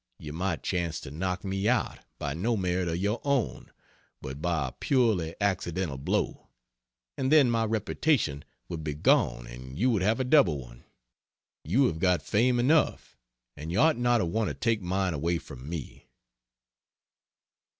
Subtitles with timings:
[0.17, 3.69] You might chance to knock me out, by no merit of your own,
[4.19, 6.47] but by a purely accidental blow;
[7.19, 10.85] and then my reputation would be gone and you would have a double one.
[11.63, 13.15] You have got fame enough
[13.55, 16.07] and you ought not to want to take mine away from me."